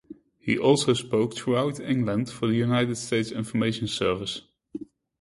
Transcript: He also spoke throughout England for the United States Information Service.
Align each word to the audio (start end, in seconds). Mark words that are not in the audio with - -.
He 0.39 0.57
also 0.57 0.95
spoke 0.95 1.35
throughout 1.35 1.79
England 1.79 2.31
for 2.31 2.47
the 2.47 2.55
United 2.55 2.95
States 2.95 3.29
Information 3.31 3.87
Service. 3.87 4.41